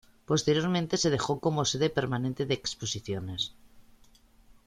[0.25, 3.53] Posteriormente se dejó como sede permanente de exposiciones.